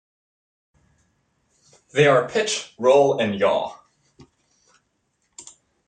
They 1.93 2.07
are 2.07 2.27
pitch, 2.27 2.73
roll 2.79 3.19
and 3.21 3.35
yaw. 3.39 3.77